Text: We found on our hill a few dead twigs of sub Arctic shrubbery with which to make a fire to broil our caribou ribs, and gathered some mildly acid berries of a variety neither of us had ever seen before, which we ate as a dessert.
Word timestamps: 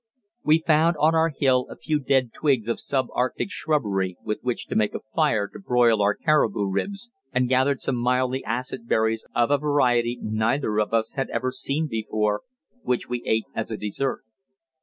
We 0.43 0.57
found 0.57 0.97
on 0.97 1.13
our 1.13 1.29
hill 1.29 1.67
a 1.69 1.75
few 1.75 1.99
dead 1.99 2.33
twigs 2.33 2.67
of 2.67 2.79
sub 2.79 3.09
Arctic 3.13 3.51
shrubbery 3.51 4.17
with 4.23 4.39
which 4.41 4.65
to 4.69 4.75
make 4.75 4.95
a 4.95 5.01
fire 5.13 5.47
to 5.49 5.59
broil 5.59 6.01
our 6.01 6.15
caribou 6.15 6.67
ribs, 6.71 7.11
and 7.31 7.47
gathered 7.47 7.81
some 7.81 7.97
mildly 7.97 8.43
acid 8.43 8.87
berries 8.87 9.23
of 9.35 9.51
a 9.51 9.59
variety 9.59 10.17
neither 10.19 10.79
of 10.79 10.91
us 10.91 11.13
had 11.13 11.29
ever 11.29 11.51
seen 11.51 11.85
before, 11.85 12.41
which 12.81 13.07
we 13.09 13.21
ate 13.27 13.45
as 13.53 13.69
a 13.69 13.77
dessert. 13.77 14.23